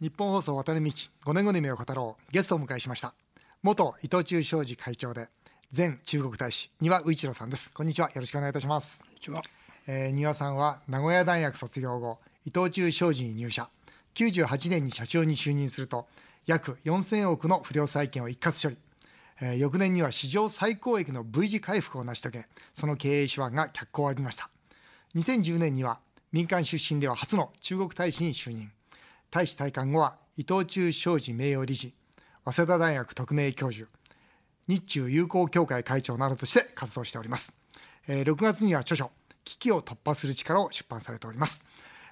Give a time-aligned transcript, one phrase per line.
[0.00, 2.32] 日本放送渡辺美希5年後の夢を語ろう。
[2.32, 3.12] ゲストをお迎えしました。
[3.62, 5.28] 元伊藤忠商事会長で
[5.76, 7.70] 前中国大使丹羽宇一郎さんです。
[7.70, 8.08] こんにちは。
[8.08, 9.02] よろしくお願いいたします。
[9.02, 9.42] こんにちは、
[9.86, 13.68] えー、丹羽さんは名古屋大学卒業後伊藤忠商事に入社。
[14.14, 16.06] 98年に社長に就任すると
[16.46, 18.78] 約4000億の不良債権を一括処理、
[19.42, 24.48] えー、翌年には史上最高益の V 字回復を成し遂げその経営手腕が脚光を浴びました。
[25.14, 26.00] 2010年には
[26.32, 28.72] 民間出身では初の中国大使に就任
[29.30, 31.94] 大使退官後は伊藤忠商事名誉理事
[32.44, 33.88] 早稲田大学特命教授
[34.66, 37.54] 日中友好協会会長などとして活動しております、
[38.08, 39.12] えー、6月には著書
[39.44, 41.64] 「危機を突破する力」を出版されております。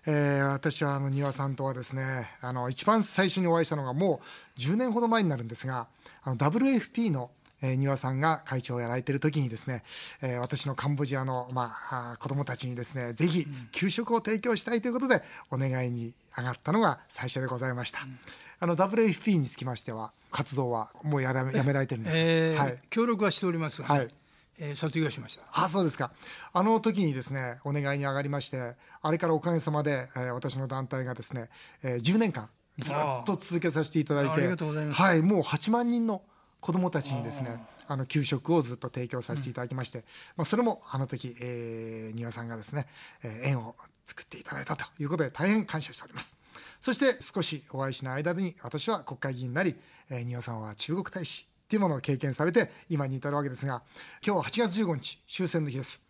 [0.06, 4.20] えー、私はあの庭さんとはですねあの一番最初にお会いしたのがも
[4.56, 5.88] う10年ほど前になるんですが
[6.22, 9.82] あの WFP のえー、さんが会長をやられている時にですね、
[10.22, 18.00] えー、私のカンボジアの、まあ、子供たちにですねぜひ給食を提供したいということでお願いに上がったのが最初でございました。
[18.02, 18.18] うん、
[18.60, 23.82] あの WFP につきましては活動はもうやら やめられてるんですか、えー、はい、協力はしております。
[23.82, 24.14] が、はい。
[24.60, 25.44] えー、卒業しました。
[25.52, 26.10] あそうですか。
[26.52, 31.48] あの時にですねお願いに上がりましてあれからおかげさまで、えー、私の団体がですね、
[31.82, 34.48] えー、10年間ずっと続けさせていただいて
[34.92, 36.22] はいもう8万人の
[36.60, 40.04] 子どもたちにですねあの給食をずっと提供させていただきまして、うん、
[40.38, 42.86] まあ、それもあの時、えー、庭さんがですね、
[43.22, 43.74] えー、縁を
[44.08, 46.38] 作っていただいたということで大変感謝しております。
[46.80, 49.76] そして少しお会いしない間に私は国会議員になり、
[50.08, 53.82] えー、庭さんは中国大使っていうものを経験されて今に至るわけですが
[54.26, 56.02] 今日は8月15日終戦の日です。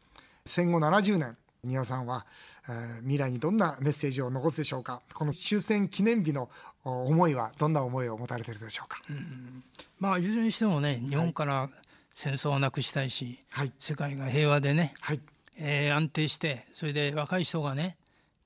[0.44, 2.24] 戦後70年庭さんは、
[2.68, 5.02] えー、未来にどんなメッセージを残すでしょうか。
[5.12, 6.48] この終戦記念日の
[6.84, 9.64] 思いはどんな思いを持たれているでしょうか、うん、
[9.98, 11.68] まあいずれにしてもね日本から
[12.14, 15.20] 戦争をなくしたいし、はい、世界が平和でね、はい
[15.59, 17.97] えー、安定してそれで若い人がね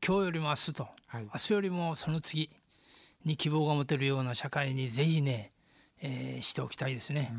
[0.04, 2.50] 今日よりも明日と、はい、明日よりもその次
[3.24, 5.52] に希望が持てるような社会にぜひね
[6.04, 7.32] えー、しておきたいですね。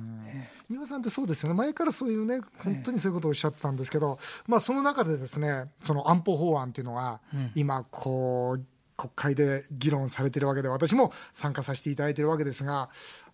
[0.70, 1.56] 丹羽さんってそうですよね。
[1.56, 7.20] 前からそういうね本当にそういうことをおっしゃってたんですけど、まあその中でですねその安保法案っていうのが
[7.56, 12.90] 今こう国会で議論されてるわけで私も参加させていただいてるわけですが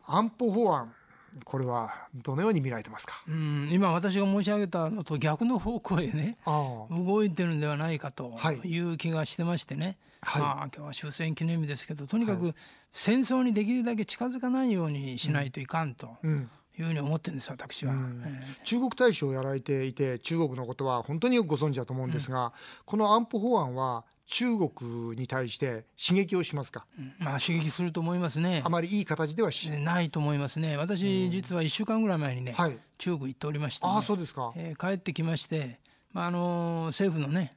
[0.08, 0.92] 安保法案
[1.44, 6.38] これはどのように見られてますか、うん、今私が申し上げたのと逆の方向へね
[6.90, 8.80] 動いてるんではないかとい。
[8.80, 12.54] う気がしてましてね、はい、まあ今日は終戦記念日ですけどとにかく
[12.92, 16.18] 戦争にできるだけ近づかないようにしないといかんと。
[16.24, 17.94] うんいうふうに思ってるんです私は、
[18.64, 22.52] 中国大使をやられていて中国のことは本当によくご存知だと思うんですが、うん、
[22.86, 28.62] この安保法案は中国に対して刺激をしますか、うん、まあ刺激すると思いますね。
[28.64, 30.78] あまりいい形ではしないと思いますね。
[30.78, 35.80] 私、実は1週間ぐらい前にね、はい、中国行っておりまして、ね、あそうですか、えー、帰ってきまして、
[36.14, 37.52] まあ、あの政府のね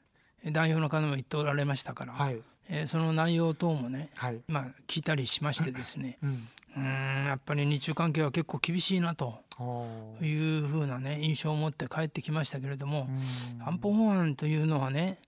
[0.51, 2.41] 代表の方も言っておられましたから、はい。
[2.69, 6.85] えー、その内容等もね、はい、まあ、聞いたりしましてですね、うん、うん
[7.27, 9.41] やっぱり日中関係は結構厳しいなと
[10.21, 13.09] いうふうなね印象を持って帰ってきましたけれども
[13.65, 15.19] 安保法案というのはね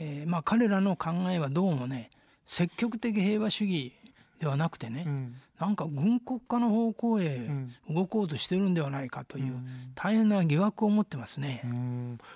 [0.00, 2.10] えー、まあ彼らの考えはどうもね
[2.46, 3.92] 積極的平和主義
[4.40, 7.48] ではなくてね、うん、なんか軍国家の方向へ
[7.88, 9.54] 動こうとしてるんではないかという
[9.94, 11.62] 大変な疑惑を持ってますね。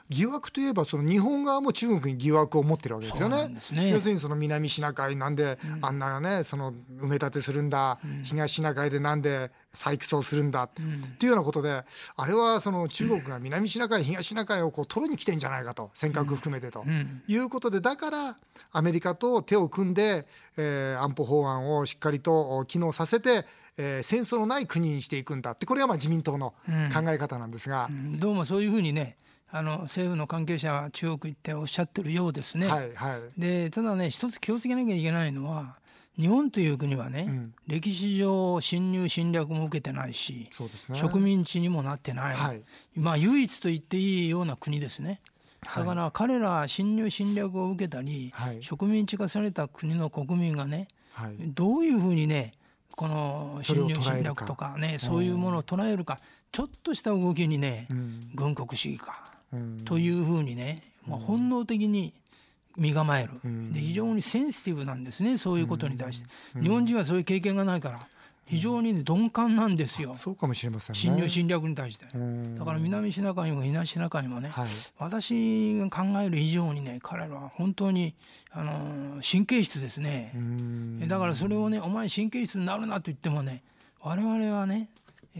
[0.09, 3.49] 疑惑といえばその日本側も中国に疑惑を持ってるわけですよね。
[3.73, 3.91] ね。
[3.91, 10.65] 要するにその南シナ海なんで、うん、あんなねその埋め立てするんだ、うん、東シナ海でなんで採掘をするんだ。
[10.65, 10.85] ってい
[11.25, 11.85] うようなことで、
[12.17, 16.85] あれはその中国が南シナ海東シナ海をこう取りに来てんじゃないかと尖閣含めてと。
[17.27, 18.37] いうことでだから
[18.71, 23.47] アメリカと手を組んで、えー、安保法案をしっかりと機能させて、
[23.79, 26.55] えー、戦争のない国にしていくんだってこれはまあ自民党の
[26.93, 27.97] 考え方なんですが、うん。
[27.97, 29.17] うん、どうもそういうふうにね
[29.51, 32.67] あの政府の関係者は中国行っておっしゃってるようですね。
[32.67, 35.79] はいはい、でただね一つ気をつけなきゃいけないのは
[36.19, 40.51] 日本という国はね、うん、歴史上侵入侵略も受けてないし、
[40.89, 42.63] ね、植民地にもなってない、はい、
[42.97, 45.21] まあ唯一と言っていいような国ですね。
[45.63, 52.53] だから彼ら侵入侵略を受けたり、はい、植民地化された国の国民がね、はい、どういうふうにね
[52.99, 56.19] この侵入侵略とかねそういうものを捉えるか。
[56.51, 62.13] ちょっとした動きにね、うん、軍国主義か、うん、というふうにね、まあ、本能的に
[62.77, 63.33] 身構える、
[63.71, 66.29] で非常にセンシティブなんですねそういうことに対して、
[66.61, 68.01] 日本人はそういう経験がないから
[68.49, 70.15] 非常に、鈍感なんですよ。
[70.15, 72.07] そうかもしれません、ね、侵入侵略に対して。
[72.07, 74.67] だから南シナ海も東シナ海もね、はい、
[74.99, 78.15] 私が考える以上にね彼らは本当に
[78.51, 80.33] あの神経質ですね。
[81.07, 83.63] だからそれをねお前神経質になるなと言ってもね
[84.01, 84.89] 我々はね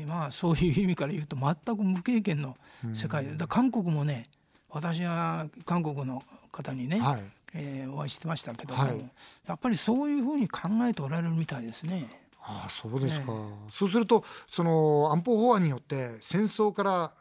[0.07, 2.57] まあそういう意味から言うと全く無経験の
[2.93, 3.25] 世界。
[3.25, 4.29] で韓国もね
[4.69, 6.23] 私は韓国の
[6.53, 7.23] 方にね、はい、
[7.55, 9.11] えー、お会いしてましたけども、はい、
[9.47, 12.28] やっぱりそういうふうに考えておられるみたいですね。
[12.49, 13.39] ああそうですか、ね、
[13.71, 17.13] そうするとその安保法案によって戦争から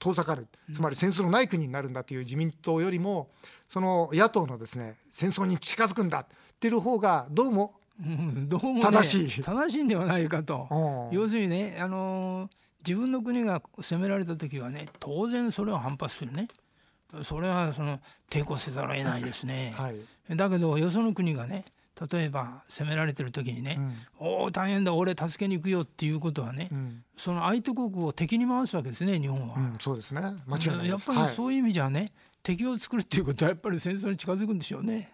[0.00, 0.48] 遠ざかる。
[0.74, 3.30] つまり戦争のない国になるんだという自民党よりも
[3.68, 6.20] その野党のですね戦争に近づくんだ。
[6.20, 6.26] っ
[6.58, 9.42] ていう方がどうもどうも、ね、正しい。
[9.42, 11.08] 正しいんではないかと。
[11.12, 12.50] 要するにねあの
[12.84, 16.48] 自分の国が攻められた時はね当然それは反発するね。
[17.22, 18.00] それはその
[18.30, 19.96] 抵抗せざるを得ないですね、はい、
[20.34, 21.64] だけどよその国がね
[22.10, 23.76] 例えば攻められてる時にね
[24.20, 30.20] 「うん、おお大変だ俺助けに行くよ」っていうことはね、うん、その相手国を敵に回すわけですね日本は、うん、そうですね。
[30.46, 32.12] 間違いないやっぱりそういう意味じゃね、はい、
[32.42, 35.12] 敵を作るっていうことはやっぱり戦争に近づくんでしょうね。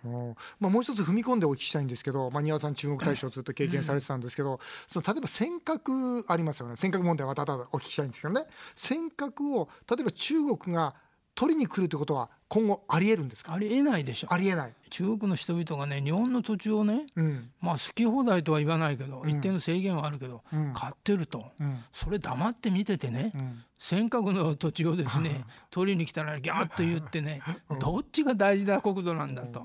[0.60, 6.76] まあ、もう一つ踏み込んでお聞きしたいんですけど、まあ、庭さん中国大使をずっと経験されてたんですけど、うん、その例えば尖閣ありますよね。
[6.76, 8.46] 尖閣問題はまたお聞きしたいんですけどね。
[8.76, 10.94] 尖閣を例えば中国が
[11.34, 13.52] 取りに来るということは今後ありえるんですか？
[13.52, 14.28] ありえないでしょ。
[14.30, 14.72] ありえない。
[14.90, 21.44] 中国の人々がね日本の土地をね、うん、まあ好き放題とは言わないけど、うん、一定の制限はあるけど、うん、買ってると、
[21.92, 23.32] それ黙って見ててね、
[23.76, 27.42] 尖閣の土地をですね取りに来たらギャッと言ってね
[27.78, 29.62] どっちが大事な国土なんだと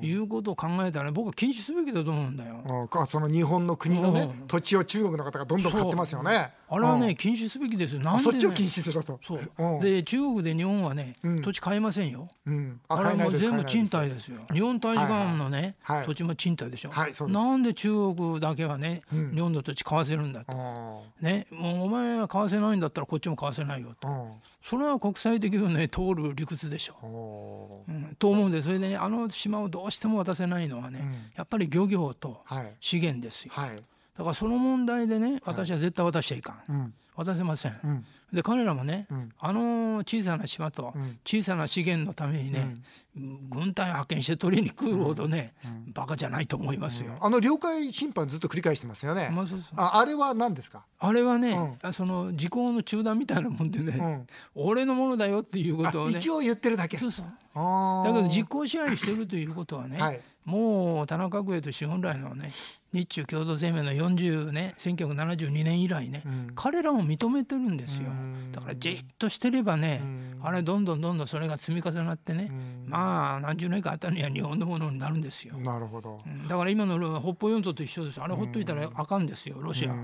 [0.00, 2.88] いうことを考えたら、ね、僕は禁止すべきだと思うんだよ。
[3.08, 6.50] その日本の国のね土地を中国の方がどんどん買ってますよね。
[6.70, 8.00] あれはね禁止すべきですよ。
[8.00, 9.20] なんで、ね、そっちを禁止すると。
[9.22, 9.82] そう。
[9.82, 12.21] で中国で日本はね、土地買えませんよ。
[12.46, 14.40] うん、あれはもう全部賃貸ですよ。
[14.52, 15.98] 日本大使館のね、はい。
[15.98, 16.90] はい、土地も賃貸でしょ。
[16.90, 21.04] はい、なんで中国だけはね、うん、日本の土地買わせるんだと。
[21.20, 24.36] ね、もうお前は買わせないんだったらこっちも買わせないよと。
[24.64, 27.84] それは国際的にね通る理屈でしょ。
[27.88, 32.44] うん、と思うんでそれでねあの島をどうしても渡せないのはね、うん、やっぱり漁業と
[32.80, 33.52] 資源ですよ。
[33.54, 33.76] はい。
[34.16, 40.94] だからその問題でね私は絶対渡しちゃいかん、はい、渡せません、で彼らもね、うん、あの小さな島と
[41.24, 42.76] 小さな資源のためにね、
[43.14, 47.14] うん、軍隊派遣して取りに来るほどね、うん、バカじゃないと思いますよ。
[47.20, 49.30] あの領海侵犯ずっと繰り返してますよね。
[49.30, 49.80] まあ、そうそう。
[49.80, 50.84] ああれは何ですか？
[50.98, 56.96] あれはね、その時効の中断みたいなもんでね、俺のものだよっていうことをね一応言ってるだけ。
[56.96, 57.26] そうそう。
[57.26, 60.20] だけど実効支配してるということはね、はい。
[60.44, 62.52] もう田中角栄と資本来のね
[62.92, 68.10] 日中共同声明の40ね1972年以来ね、うん、彼らも認めてるんですよ
[68.52, 70.02] だからじっとしてればね
[70.42, 72.50] あれどんどんどんどんそれが積み重なってね
[72.86, 75.56] まあ何十年かあったには日本のものになるんですよ。
[75.56, 78.20] なるほど、だから今の北方四島と一緒です。
[78.20, 79.96] あれほっといたらあかんですよロシアは。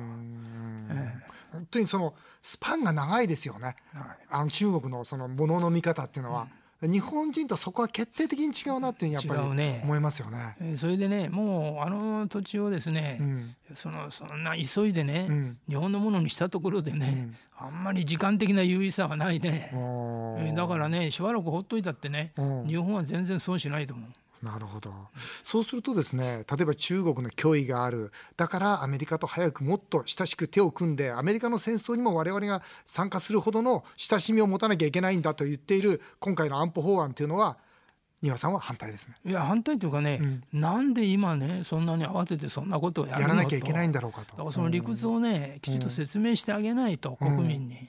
[1.53, 6.47] 本当にそのスパンが長いですよね、はい、あの中国のそのものの見方っていうのは、
[6.81, 10.57] 日本人とそこは決定的に違うなっていうやっぱり思いますよね。
[10.61, 17.31] ねそれでねもうあの土地をですね、うん、そのそんな急いでね、うん、日本のものにしたところでね、
[17.61, 19.73] うん、あんまり時間的な優位さはないね。
[20.55, 22.33] だからねしばらくほっといたってね
[22.67, 24.11] 日本は全然損しないと思う。
[24.43, 24.93] なるほど。
[25.43, 28.13] そうするとですね例えば中国の脅威がある。
[28.37, 37.59] だからアメリカと早くもっと親しく手を組んでアメリカの戦争にも我々が参加するほどの親しみを持たなきゃいけないんだと言っている今回の安保法案というのは
[38.23, 39.15] 丹羽さんは反対ですね。
[39.25, 44.33] いや反対というかね、うん、なんで今ねそんなに慌ててそんなことをやらなきゃいけないんだろうかと。
[44.33, 47.89] だからその理屈をね、きちんと説明してあげないと、国民に、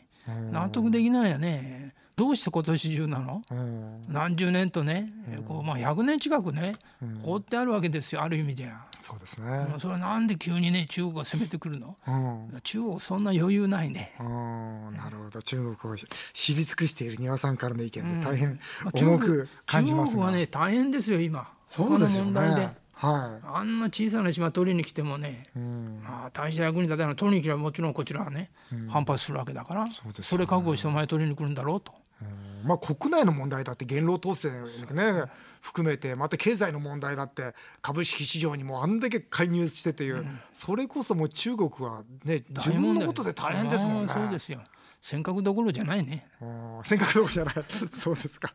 [0.52, 1.89] 納得できないよね。
[2.20, 8.88] どうして今年中なの、うん、何十年とね、うん、こうまあ、100年近くね、うん、放ってあるわけですよある意味では。
[9.00, 9.68] そうですね。
[9.80, 11.96] それはなんで急にね中国が攻めてくるの、
[12.64, 14.14] 中国そんな余裕ないね。
[14.20, 15.42] なるほど。
[15.42, 15.98] 中国を
[16.34, 18.60] 知り尽くしている丹羽さんからの意見で大変
[18.94, 21.50] 重く感じますが、中国はね大変ですよ今。
[21.68, 22.76] そうですよね。
[22.92, 29.88] はい、あんな小さな島取りに来てもね、うん、まあ、大した役に立たない取りに来ればもちろんこちらはね、うん、反発するわけだから、
[30.22, 31.94] そ、ね,、れ覚悟してお前取りに来るんだろうと。
[32.64, 35.24] まあ、国内の問題だって言論統制ね
[35.62, 44.14] 含めてまた経済の問題だって株式市場にもあんだけ介入してという、うん、それこそもう中国はね自分のことで大変ですもんね。
[44.14, 44.62] そうですよ
[45.02, 46.28] 尖閣どころじゃないね。
[46.40, 47.56] 尖閣どころじゃない。
[47.98, 48.54] そうですか。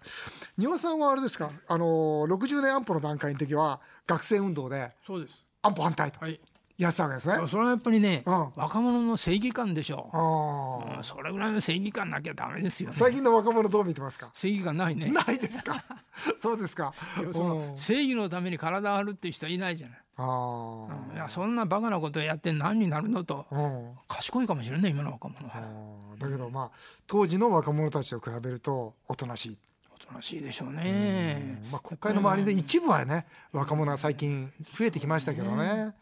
[0.59, 1.51] 丹羽さんはあれですか。
[1.67, 1.87] あの
[2.27, 4.93] 60年安保の段階の時は学生運動で。
[5.07, 5.45] そうです。
[5.63, 6.21] 安保反対と。
[6.21, 6.39] はい。
[6.77, 7.47] やってたわけですね。
[7.47, 11.05] それはやっぱりね、うん、若者の正義感でしょう、うん。
[11.05, 14.31] それぐらいの正義感なきゃダメですよ、ね、最近の若者どう見てますか？
[14.35, 15.09] 正義感ないね。
[15.09, 15.85] ないですか？
[16.37, 16.93] そうですか。
[17.33, 19.99] その正義のために体を張るっていう人はいないじゃない。
[20.17, 23.47] あいやそんなバカなことやって何になるのと、
[24.07, 25.61] 賢いかもしれない今の若者は。
[26.19, 26.71] だけどまあ
[27.07, 29.59] 当時の若者たちと比べるとおとなしい。
[29.93, 31.61] おとなしいでしょうね。
[31.71, 35.95] まあ国会の周りで一部はね若者は最近増えてきましたけどね。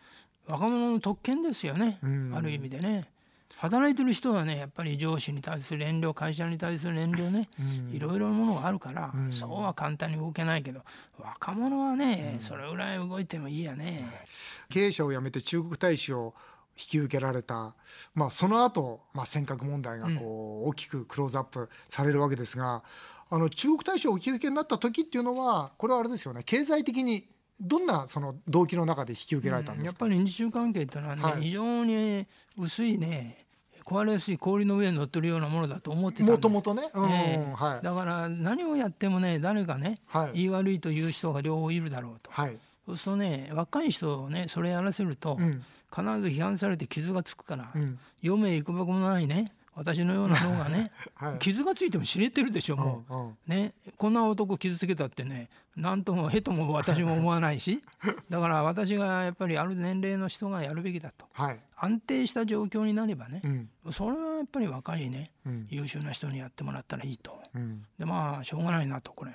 [0.52, 1.99] 若者の特権ですよね、
[2.35, 3.09] ある意味でね。
[3.56, 7.49] 働いてる人はねやっぱり上司に対する遠慮会社に対する遠慮ね、
[7.92, 10.82] いろいろなものがあるから、うん、そうは簡単に動けないけど
[11.18, 14.26] 若者はね、それぐらい動いてもいいやね。
[14.68, 16.35] 経営者を辞めて中国大使を
[16.76, 17.75] 引き受けられた、
[18.14, 22.82] まあ、その後、まあ尖閣問題がこう大きくクローズアップされるわけですが、
[23.30, 26.42] あの中国大使をお引き受けになった時っていうのはこれはあれですよね。
[26.42, 27.25] 経済的に
[27.62, 32.26] どんなその動機の中で引き受けられたんですか、うん、やっぱり日中関係っていうのはね、はい、非常に
[32.59, 33.47] 薄いね
[33.85, 36.37] 壊れやすい氷の上に乗ってるようなものだと思ってたんです。
[36.37, 45.64] もともとね、うんえーはい、だから何をやってもね誰かね、はい、言い悪いという人が両方いるだろうと、はい、そうするとね若い人をねそれやらせると、うん、
[45.95, 53.73] 必ず批判されて傷がつくから、うん、余命いくばくもないね私のような脳がね、 はい、傷がついても知れてるでしょもう、うんうん、ね。
[53.97, 57.83] こんな男傷つけたってね何ともへとも私も思わないし
[58.29, 69.32] だから私がやっぱりある年齢の人がやるべきだと、はい、安定した状況になればね、うん、それはやっぱり若いね、うん、優秀な人にやってもらったらいいと、うん、でまあしょうがないなとこれ、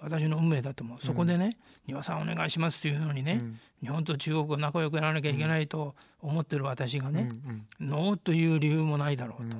[0.00, 0.98] 私の運命だと思う。
[1.00, 1.56] そこでね
[1.88, 3.42] 「丹羽さんお願いします」というのにね、
[3.80, 7.30] 日本と中国が仲良くやらなきゃいけないと思ってる私がね、
[7.80, 9.56] ノーという理由もないだろうと、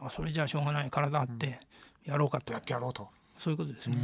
[0.00, 1.60] あそれじゃあしょうがない体あって
[2.04, 3.08] やろうかと、やってやろうと。
[3.38, 3.96] そういうことですね、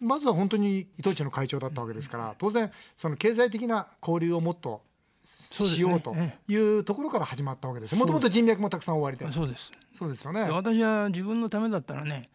[0.00, 4.82] うん、まずは本当に伊藤忠の会長だったわけですから、当然その経済的な交流をもっと
[5.24, 6.14] しようと
[6.46, 9.30] いうところから始まったわけですもともと人脈もたくさん終わりで。
[9.32, 9.72] そうです。
[9.92, 10.42] そうですよね。
[10.42, 12.28] 私は自分のためだったらね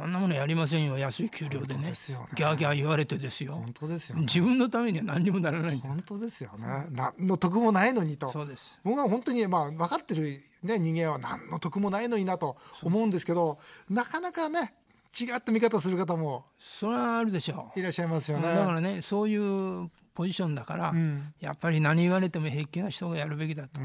[0.00, 1.92] あんなものやりませんよ安い給料でね、ね、
[2.34, 3.54] ギャーギャー言われてですよ。
[3.54, 6.86] 本当ですよ、ね、自分のためには何にもならない本当ですよね。
[6.90, 8.28] 何の得もないのにと。
[8.28, 8.80] そうです。
[8.84, 13.58] 僕は本当にまあ分かってる、ね、人間は何の得もないのになと思うんですけど
[13.90, 14.74] なかなかね
[15.18, 17.78] 違った見方する方もそれはあるでしょう。
[17.78, 18.54] いらっしゃいますよね。
[18.54, 23.80] だからねそういうポジションだから、うん、やっぱり何言われても平気な人がやるべきだと。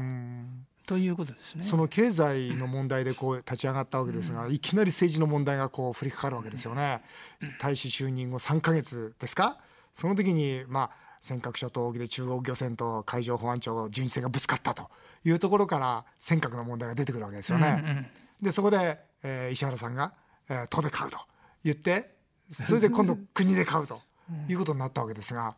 [0.88, 7.02] ということですねその経済の問題でこう立ち上がったわけですが、うん、いきなり政治の問題がこう降りかかるわけですよね。
[7.60, 9.58] 大使就任後3か月ですか？
[9.92, 10.90] その時にまあ
[11.20, 14.88] 尖閣諸島沖で中国漁船と海上保安庁巡視船がぶつかったと
[15.26, 17.82] いうところから尖閣の問題が出てくるわけですよね。
[17.84, 18.06] うんうん、
[18.40, 20.14] でそこで、えー、石原さんが
[20.48, 21.18] 「えー、都で買う」と
[21.64, 22.14] 言って
[22.50, 24.00] それで今度 国で買うと
[24.48, 25.54] いうことになったわけですが。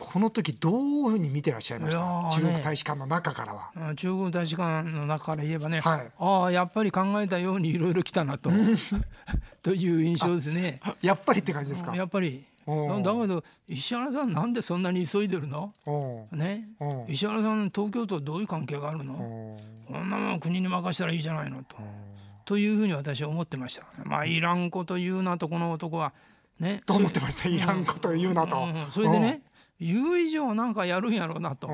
[0.00, 3.94] この時どういうふうに見てらっしゃいました、ね、中国大使館の中からは。
[3.94, 8.50] 中国大使館の中から言えばね、はい、ああやっぱり考えたようにいろいろ来たなと。
[9.62, 10.80] という印象ですね。
[11.02, 11.94] やっぱりって感じですか？
[11.94, 12.44] やっぱり。
[12.66, 15.74] だけど石原さんなんでそんなに急いでるの？
[16.32, 16.68] ね。
[17.08, 19.58] 石原さん東京とどういう関係があるの？
[19.86, 21.76] こんなもん国に任せたらいいじゃないのと。
[22.46, 23.84] というふうに私は思ってました。
[24.04, 26.12] まあいらんこと言うなとこの男は。
[26.58, 26.82] ね。
[26.86, 27.48] と思ってました。
[27.48, 29.42] いらんこと言うなと、それでね
[29.80, 31.68] 言う以上なんかやるんやろうなと。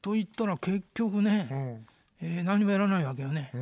[0.00, 1.80] と言ったら結局ね、
[2.20, 3.52] えー、何もやらないわけよね。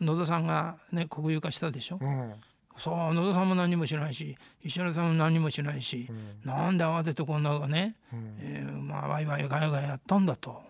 [0.00, 2.00] 野田さんがね国有化したでしょ？
[2.76, 10.62] そう野田さんも何もしないし石原さんも何もしないし、うん、なんで慌ててこんなね、うん、えー、まあワイワイガヤガヤやったんだと。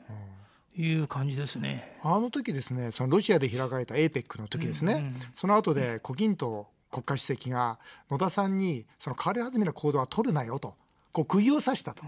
[0.75, 7.79] いう感じですねあの時ですねそのロシアで開かれた APEC の時ですね、うんうん、その後で胡錦涛国家主席が
[8.11, 10.75] 野田さんにその変わり弾みな行動は取るなよと
[11.13, 12.05] こう釘を刺したと。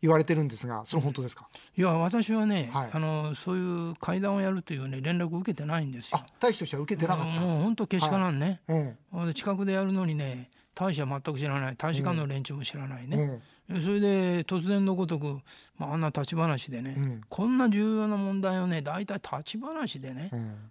[0.00, 1.48] 言われてるんですが、それ本当ですか？
[1.76, 6.24] いや、私はね、はい、あの、そういう会談をやるというね、連絡を受けてないんですよ。
[6.38, 7.40] 大使としては受けてなかった。
[7.40, 13.40] もう本当けしからんね、はいうん、近くでやるのにね、大使は全く知らない、大使館の連中も知らないね。
[13.70, 15.40] うん、それで突然のごとく、
[15.76, 20.30] まあ、あんな立ち話でね、うん、こんな重要な問題をね大体立ち話でね、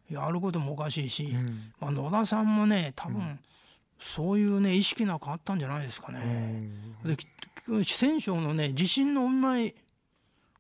[0.09, 1.35] やることもおかしいし、
[1.81, 3.39] まあ、野田さんもね多分、
[3.99, 6.71] そういうね意識なんかあったんじゃないですかね。
[7.03, 7.17] で
[7.83, 9.75] 四川省のね地震のお見舞い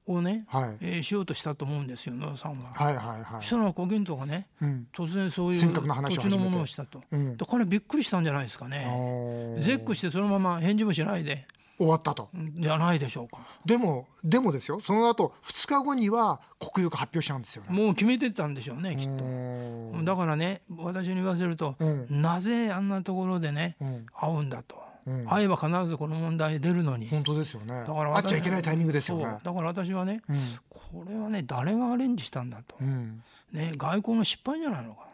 [0.07, 2.73] をね、はい、えー、しようとしたと思うんですよ野田さんは。
[2.73, 9.55] はいはいはい、したら胡錦涛がね、うん、土地の地のものをしたと、うん、彼びっくりしたんじゃないですかね。
[9.59, 11.45] 絶句してそのまま返事もしないで。
[11.77, 12.29] 終わったと。
[12.33, 13.39] じゃないでしょうか。
[13.65, 17.77] でもでもですよその後2日後には国有化発表しちゃうんですよね。
[17.77, 20.03] もう決めてたんでしょうねきっと。
[20.03, 24.81] だからね私に言わせると、うん、なぜあんなところでね、うん、会うんだと。
[25.07, 27.07] うん、会えば必ずこの問題出るのに。
[27.07, 27.83] 本当ですよね。
[27.87, 29.25] だから会っちゃいけないタイミングですよね。
[29.41, 30.35] だから私はね、うん、
[30.69, 33.23] これはね誰がアレンジしたんだと、うん、
[33.53, 35.07] ね、外交の失敗じゃないのか。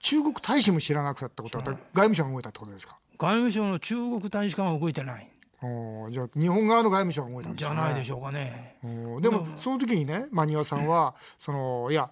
[0.00, 2.96] 中国大使も知らなくたってことは外務省が動いたってことですか？
[3.18, 5.28] 外務省の中国大使館は動いてない。
[5.60, 7.74] じゃあ日本側の外務省が動いたんですね。
[7.74, 8.76] じゃないでしょうかね。
[9.20, 12.10] でもその時にねマニアさんは、そのいや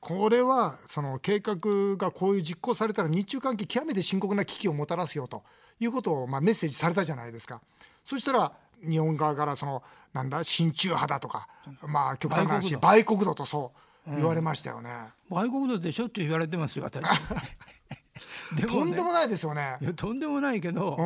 [0.00, 1.56] これはその計画
[1.96, 5.42] がこういう実行されたら日中関係極めて深刻な危機をもたらすよと
[5.80, 7.60] いうことをまあメッセージされたじゃないですか。
[8.04, 8.52] そしたら
[8.86, 9.82] 日本側からその
[10.12, 11.48] なんだ親中派だとか
[11.82, 13.34] まあ極端な話売国度。
[13.34, 13.72] とそ
[14.06, 14.90] う言われましたよね、
[15.30, 17.04] うん、外国だってしょっちゅう言われてますよ私。
[18.56, 19.76] でも、ね、とんでもないですよね。
[19.94, 20.96] とんでもないけど、うん、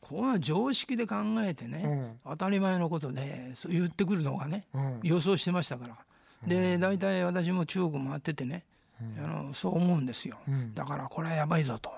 [0.00, 4.66] こうは常識で考えてね、うん、当たり前のことでそう言ってくるのがね、
[5.02, 5.96] 予想してましたから。
[6.46, 8.64] で大体私も中国回っててね、
[9.18, 10.38] あのそう思うんですよ、
[10.74, 11.92] だからこれはやばいぞと、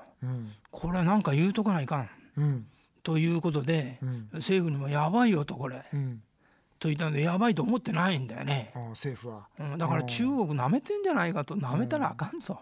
[0.71, 2.11] これなんか言うとかないかん、
[3.03, 3.99] ということで、
[4.33, 5.85] 政府にもやばいよとこれ、
[6.85, 12.61] と言ったのでやばいと思ってないんだよね、政府は、うん、だから中国なめてんじゃないかとなめたらあかんぞ、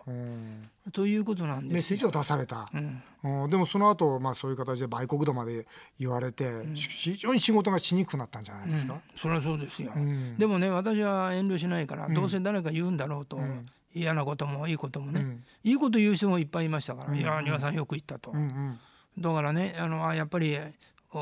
[0.93, 2.71] ということなんですメッセージを出された、
[3.25, 5.67] うん、でもその後、まあそういう形で売国度まで
[5.99, 9.93] 言われて、非常に仕事がしにくくなったんじゃないですか、それはそうですよ、
[10.39, 13.41] でもね私は遠慮しないから、どうせ誰か言うんだろうと、
[13.93, 18.33] 嫌なこともいいこともね、いいこと言う人もいっぱいいましたから「いや丹羽さんよく言ったと」
[19.19, 20.59] だからねあのやっぱり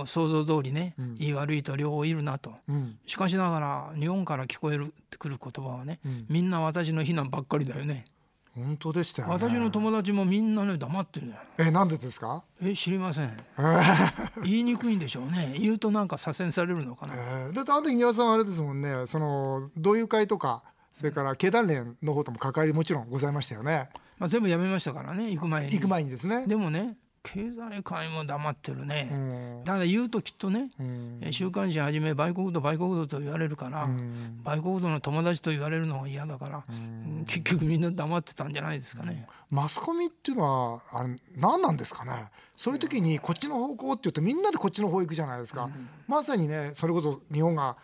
[0.07, 8.05] 想像通りね、うん、いい悪いと両方いるなと、うん、しかしながら日本から聞こえるくる言葉はね、うん、みんな私の非難ばっかりだよね。
[8.53, 12.45] 本当でしたよ、ね、私の友達もみんなね黙ってるえなんでですか？
[12.61, 13.31] え知りません。
[14.43, 15.55] 言いにくいんでしょうね。
[15.59, 19.07] 言うとなんか左遷されるのかな、えー、だってあの時庭さんあれですもんね。
[19.07, 25.73] その同友会とかそれから経団連の方とも関わりもちろんございましたよね、まあ、全部やめましたからね行く前に。
[25.73, 26.47] 行く前にですね。
[26.49, 39.27] でもね経済界も黙ってるね、うん、ただ言うときっとね、うん、週刊誌はじめ売国度売国度と言われるから、うん、売国度の友達と言われるのが嫌だから、うん、結局みんな黙ってたんじゃないですかね。
[39.51, 42.13] マスコミっていうのはあれ何なんですかね。
[42.57, 45.71] そういう時にこっちの方向って言うとみんなでこっちの方行くじゃないですか、
[46.07, 47.77] まさにねそれこそ日本が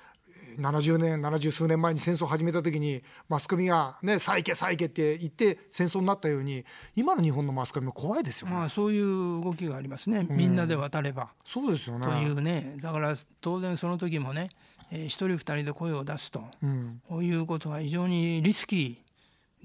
[0.58, 8.54] 70年70数年前に戦争を始めた時にマスコミがね「再起再起」って言って戦争になったように今の日本のマスコミも怖いですよね。
[8.54, 11.28] まあそういう動きがありますね、みんなで渡れば。
[11.44, 12.06] そうですよね。
[12.06, 12.76] というね。
[12.80, 14.50] だから当然その時もね、
[14.90, 18.76] えー、一人二人で声を出すと、うん、こういうことは非常にリスキ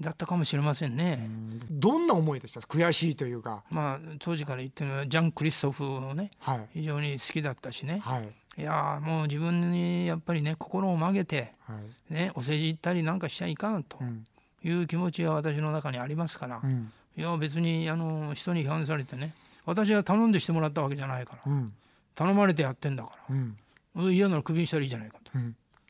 [0.00, 1.28] ーだったかもしれませんね。
[1.70, 2.60] どんな思いでした？
[2.60, 3.62] 悔しいというか。
[3.70, 8.28] まあ当時から言ってるのはジャン・クリストフをね、はい、非常に好きだったしね、はい、
[8.58, 11.74] いやもう自分にやっぱりね心を曲げて、は
[12.10, 13.98] い、ね、お世辞言ったりなんかしちゃいかんと
[14.62, 19.34] いう気持ちが私の中にありますから、うん、いや別にあの人に批判されてね
[19.64, 21.72] 私は頼んでしてもらったわけじゃないから、うん、
[22.14, 23.34] 頼まれてやってんだから、
[24.02, 25.38] うん、嫌ならクビにしたらいいじゃないかと。
[25.38, 25.42] っ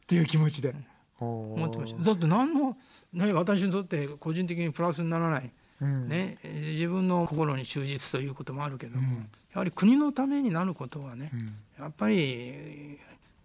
[0.06, 0.74] ていう気持ちで、
[1.18, 2.02] 思ってました。
[2.02, 2.76] だって何の、
[3.12, 5.50] ね、私にとって個人的にプラスにならない、
[5.82, 6.38] ね、
[6.70, 11.30] 自分の心に忠実ということもあるけども、やはり国のためになることはね、
[11.78, 12.98] やっぱり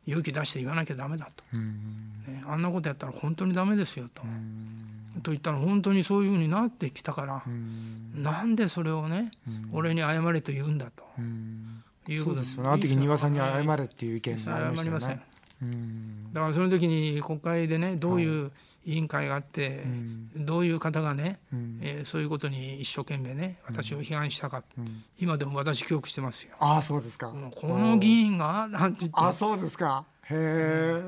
[0.05, 4.21] 勇気出して言わなきゃダメだと、ね、あんなことやったら本当にダメですよと。
[5.23, 9.31] と言ったら本当にそういうふうになってきたから、うなんでそれをね、
[9.71, 11.03] 俺に謝れと言うんだと、
[12.07, 12.69] いうことですよね。
[12.69, 15.23] あの時庭さんに謝れっていう意見がありましたよね。
[16.33, 18.51] だからその時に国会でねどういう
[18.87, 19.87] 委員会があって、う
[20.39, 26.55] ん、どういう方がね、うん、えー、そういうことに一生懸命ね私を批判したか、うん、今でも私記憶してますよ。
[26.59, 27.33] ああそうですか。
[27.53, 30.05] この議員がなんて言ってあそうですか。
[30.29, 31.01] へえ、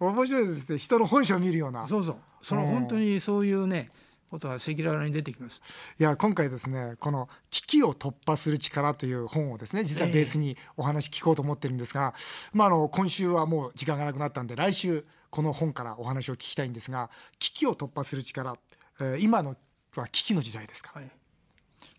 [0.00, 1.88] 面白いですね人の本性を見るような。
[1.88, 3.88] そうそうその本当にそういうね
[4.30, 5.62] ことは赤裸々に出てきます。
[5.98, 18.54] いや今回ですねこの危機を突破する力という本をですね実はベースにお話聞こうと思ってるんですが、えー、まああの今週はもう時間がなくなったんで来週この本からお話を聞きたいんですが危機を突破する力、
[19.00, 19.56] えー、今の
[19.96, 21.10] は危機の時代ですか、はい、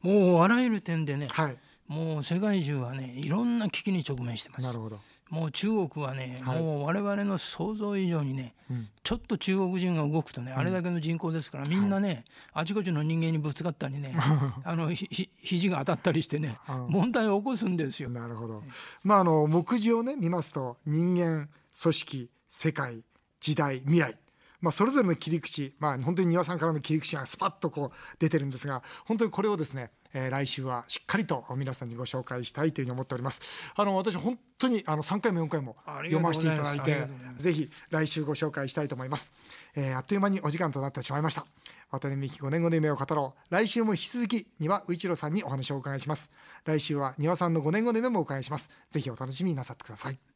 [0.02, 1.58] もうあらゆる点でね、はい、
[1.89, 4.65] もう世界中はねいろんな危機に直面してます。
[4.65, 5.00] なるほど。
[5.30, 14.15] もう中国はね、はい、もう我々の想像以上にね、うん、ちょっと中国人が動くとね、あれだけの人口ですから、みんなね、はい、あちこちの人間にぶつかったりね
[14.63, 18.10] あのひ肘が当たったりしてね、 問題を起こすんですよ。
[18.10, 18.63] なるほど、
[19.04, 21.50] まあ、あの目次をね見ますと人間
[21.82, 23.04] 組織世界
[23.45, 24.17] 時代未来。
[24.60, 33.41] まあ、それぞれの切り口、まあ、本当に丹羽さんからの切り口がスパッとこう出てるんですが本当にこれをですね、えー、来週はしっかりと皆さんにご紹介したいというふうに思っております。
[33.75, 37.05] あの私本当にあの3回も4回も読ませていただいて
[37.38, 39.34] ぜひ来週ご紹介したいと思います、
[39.75, 41.45] えー、あっという間にお時間となってしまいました。
[41.91, 43.53] 渡辺美希5年後の夢を語ろう。
[43.53, 46.31] 来週も引き続き丹羽宇一郎さんにお話をお伺いします。
[46.63, 48.71] 来週は丹羽さんの5年後の夢もお伺いします。
[48.89, 50.35] ぜひお楽しみになさってください